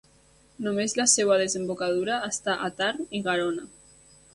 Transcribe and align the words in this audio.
Només 0.67 0.95
la 1.01 1.05
seva 1.11 1.37
desembocadura 1.43 2.19
està 2.31 2.57
a 2.71 2.75
Tarn 2.83 3.09
i 3.21 3.27
Garona. 3.33 3.73